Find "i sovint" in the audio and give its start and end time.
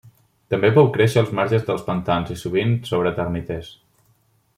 2.37-2.73